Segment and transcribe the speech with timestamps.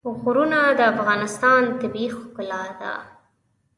[0.21, 2.93] غرونه د افغانستان طبیعي ښکلا ده.